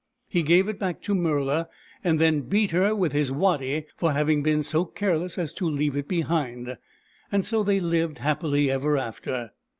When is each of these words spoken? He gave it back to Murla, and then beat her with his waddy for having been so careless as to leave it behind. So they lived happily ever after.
He 0.27 0.41
gave 0.41 0.67
it 0.67 0.79
back 0.79 0.99
to 1.03 1.13
Murla, 1.13 1.67
and 2.03 2.17
then 2.17 2.41
beat 2.49 2.71
her 2.71 2.95
with 2.95 3.13
his 3.13 3.31
waddy 3.31 3.85
for 3.97 4.13
having 4.13 4.41
been 4.41 4.63
so 4.63 4.83
careless 4.83 5.37
as 5.37 5.53
to 5.53 5.69
leave 5.69 5.95
it 5.95 6.07
behind. 6.07 6.75
So 7.41 7.61
they 7.61 7.79
lived 7.79 8.17
happily 8.17 8.71
ever 8.71 8.97
after. 8.97 9.51